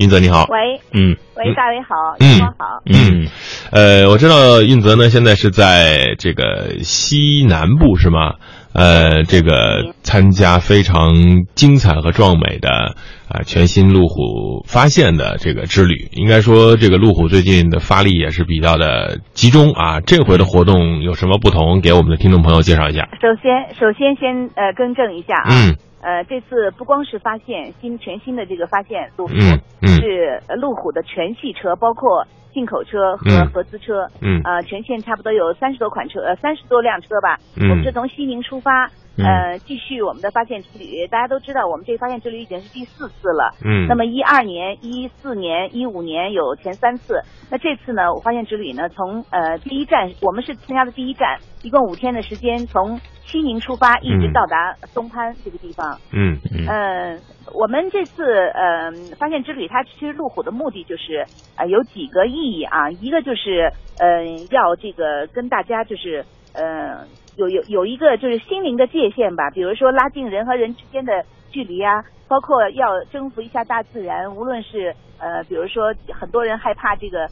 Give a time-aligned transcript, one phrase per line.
[0.00, 0.46] 云泽你好。
[0.48, 2.82] 喂，嗯，喂，大伟好，嗯阳光好。
[2.86, 3.28] 嗯，
[3.70, 8.36] 呃，我知道运泽呢现在是在这个西南部是吗？
[8.72, 12.94] 呃，这个参加非常精彩和壮美的
[13.28, 16.08] 啊、全新路虎发现的这个之旅。
[16.12, 20.00] 应该说，这个路虎最近的发力也是比较的集中啊。
[20.00, 21.82] 这回的活动有什么不同？
[21.82, 23.06] 给我们的听众朋友介绍一下。
[23.20, 29.88] 首先，首先先呃更正一下啊，嗯呃，这次不光是发现新全新的这个发现路虎，嗯嗯。
[30.00, 33.46] 是呃路虎的全系车，包括进口车和嗯。
[33.52, 34.40] 合资车，嗯。
[34.44, 37.36] 呃，全线差不多有三十多款车，呃，三十多辆车吧。
[37.60, 37.68] 嗯。
[37.70, 38.86] 我们是从西宁出发，
[39.18, 39.24] 嗯。
[39.24, 41.06] 呃，继续我们的发现之旅。
[41.08, 43.52] 大家都知道，我们这个发现之旅已经是第四次了。
[43.64, 43.86] 嗯。
[43.86, 52.98] 那么一二年、一四年、一五年有前三次，那这次呢，我发现之旅呢，从呃第一站，我们是参加的第一站，一共五天的时间，从
[53.30, 55.98] 西宁出发，一直嗯到达东潘这个地方。
[56.12, 57.22] 嗯嗯嗯，
[57.54, 61.26] 我们这次呃发现之旅，它其实路虎的目的就是
[61.56, 77.28] 呃有几个意义啊，一个就是呃要这个跟大家就是呃有有有一个就是心灵的界限吧，比如说拉近人和人之间的距离啊，包括要征服一下大自然，无论是呃比如说很多人害怕这个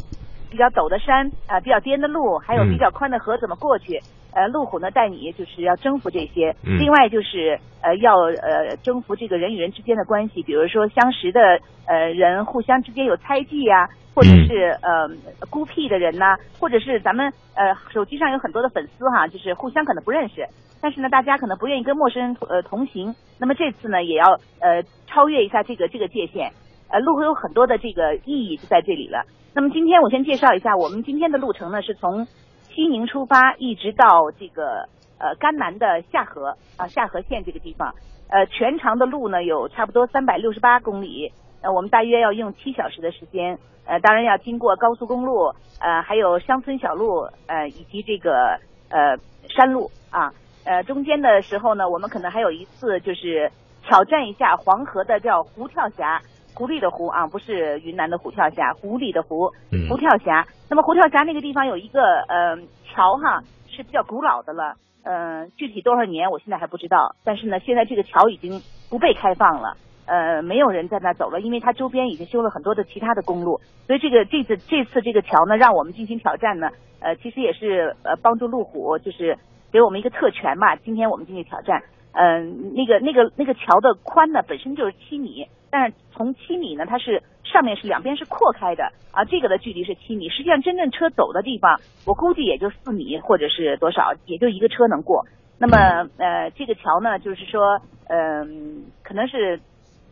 [0.50, 4.00] 比较陡的山啊、比较颠的路，还有嗯比较宽的河怎么过去？
[4.39, 6.78] 呃，路虎呢带你就是要征服这些，嗯。
[6.78, 11.41] 另外就是呃要呃征服这个人与人之间的关系，比如说相识的
[11.89, 14.47] 呃人互相之间有猜忌呀、或者嗯。
[14.47, 15.11] 是呃
[15.50, 20.47] 孤僻的人呐、或者是咱们呃手机上有很多的粉丝哈，就是互相可能不认识，
[20.81, 26.53] 但是呢大家可能不愿意跟陌生人呃同行，那么这次呢也要呃超越一下这个这个界限，
[26.92, 29.25] 呃路虎有很多的这个意义就在这里了。
[29.53, 32.25] 那么今天我先介绍一下，我们今天的路程呢是从
[32.79, 37.93] 西宁出发，一直到这个呃甘南的下河啊下河县这个地方，
[38.31, 49.19] 呃全长的路呢有差不多三百六十八公里，呃我们大约要用七小时的时间，呃当然要经过高速公路，呃还有乡村小路，呃以及这个呃
[49.49, 50.33] 山路啊，
[50.65, 53.50] 呃中间的时候呢，我们可能还有一次就是
[53.88, 56.21] 挑战一下黄河的叫湖跳峡。
[56.54, 60.44] 湖里的湖啊，不是云南的虎跳峡，湖里的湖，嗯湖跳峡。
[60.69, 67.15] 那么湖跳峡那个地方有一个呃桥哈，是比较古老的了，呃，具体多少年我现在还不知道。
[67.25, 68.60] 但是呢，现在这个桥已经
[68.91, 69.76] 不被开放了，
[70.06, 76.69] 呃，没有人在那走了，因为它周边已经修了很多的其他的公路，所以这个这次这次这个桥呢，让我们进行挑战呢，
[76.99, 79.38] 呃，其实也是呃帮助路虎就是
[79.70, 80.75] 给我们一个特权吧。
[80.75, 81.81] 今天我们进行挑战，
[82.12, 95.24] 嗯、那个那个那个桥的宽呢本身就是七米，但是从七米呢，它是上面是两边是扩开的啊，这个的距离是七米，实际上真正车走的地方，我估计也就四米或者是多少，也就一个车能过。
[95.60, 99.60] 那么呃，这个桥呢，就是说，嗯、可能是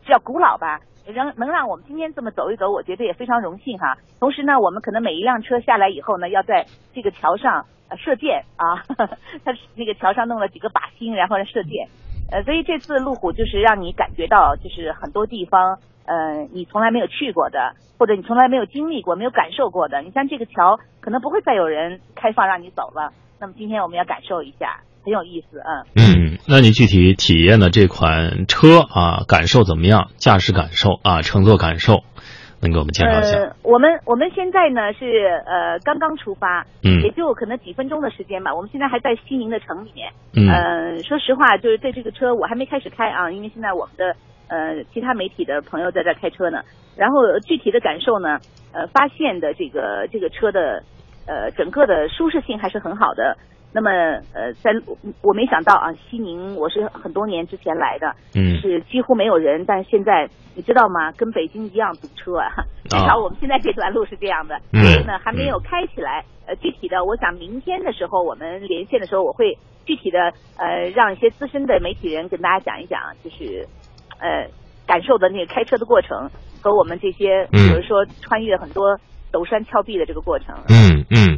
[0.07, 3.97] 比较古老吧，让能让我们今天这么走一走，我觉得也非常荣幸哈。
[4.21, 7.65] 同时呢，我们可能每一辆车下来以后呢，要在这个桥上
[7.97, 8.79] 射箭啊，
[9.43, 11.89] 它那个桥上弄了几个靶心，然后呢射箭。
[12.31, 20.01] 呃，所以这次路虎就是让你感觉到，就是很多地方，呃，你从来没有去过的，或者你从来没有经历过、没有感受过的。
[20.01, 23.11] 你像这个桥，可能不会再有人开放让你走了。
[23.41, 25.87] 那么今天我们要感受一下，很有意思，啊。
[25.95, 30.09] 嗯，那你具体体验的这款车啊，感受怎么样？
[30.17, 32.03] 驾驶感受啊，乘坐感受，
[32.61, 33.39] 能给我们介绍一下？
[33.39, 35.05] 呃，我们我们现在呢是
[35.47, 38.53] 呃刚刚出发，嗯也就可能几分钟的时间吧。
[38.53, 40.11] 我们现在还在西宁的城里面。
[40.35, 44.13] 嗯呃，说实话，就是对这个车我还没开始开啊，因为现在我们的
[44.49, 46.59] 呃其他媒体的朋友在这开车呢。
[46.97, 48.39] 然后具体的感受呢，
[48.73, 50.83] 呃，发现的这个这个车的
[51.27, 53.37] 呃整个的舒适性还是很好的。
[53.77, 53.91] 那么
[54.33, 54.71] 呃，在
[55.21, 61.11] 我没想到啊，西宁我是很多年之前来的，嗯是几乎没有人，但是现在你知道吗？
[61.11, 62.49] 跟北京一样堵车啊，
[62.89, 66.25] 至少我们现在这段路是这样的，嗯所以呢还没有开起来。
[66.47, 69.55] 呃，具体的，我想明天的时候我们连线的时候，我会
[69.85, 73.63] 具体的呃让一些资深的媒体人跟大家讲一讲，就是
[74.19, 74.49] 呃
[74.87, 76.27] 感受的那个开车的过程
[76.63, 78.97] 和我们这些，嗯比如说穿越很多
[79.31, 80.55] 陡山峭壁的这个过程。
[80.67, 81.37] 嗯嗯。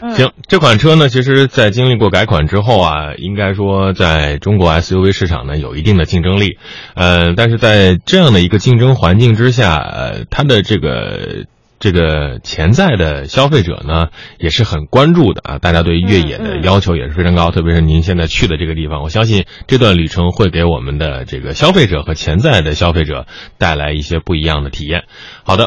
[0.00, 6.58] 行，这款车呢，其实在经历过改款之后啊，应该说在中国 SUV 市场呢有一定的竞争力，
[6.94, 11.46] 呃，但是在这样的一个竞争环境之下，呃，它的这个
[11.80, 14.08] 这个潜在的消费者呢
[14.38, 23.26] 也是很关注的啊，大家对越野的要求也是非常高，特别是您现在去的这个地方，我相信这段旅程会给我们的这个消费者和潜在的消费者
[23.58, 25.04] 带来一些不一样的体验。
[25.44, 25.66] 好的，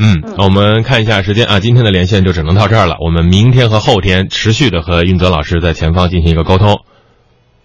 [0.00, 2.96] 嗯，嗯我们看一下时间啊，今天的连线就只能到这儿了。
[3.00, 6.80] 我们明天和后天持续的和运泽老师在前方进行一个沟通。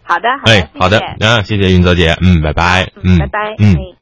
[0.03, 3.73] 好的，好的，哎，好的那谢啊，谢谢运泽姐，嗯，拜拜，嗯，拜拜，嗯。
[3.73, 3.95] 哎